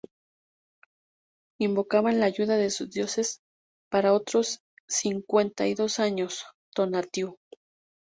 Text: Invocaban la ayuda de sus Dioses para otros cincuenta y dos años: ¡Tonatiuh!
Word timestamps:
Invocaban 1.59 2.17
la 2.19 2.25
ayuda 2.25 2.57
de 2.57 2.71
sus 2.71 2.89
Dioses 2.89 3.41
para 3.91 4.13
otros 4.13 4.61
cincuenta 4.87 5.67
y 5.67 5.75
dos 5.75 5.99
años: 5.99 6.43
¡Tonatiuh! 6.73 7.35